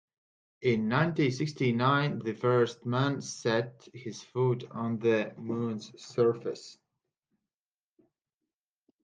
[0.63, 6.79] In nineteen-sixty-nine the first man set his foot onto the moon's surface.